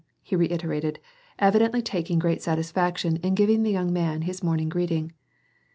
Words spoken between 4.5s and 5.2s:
greeting.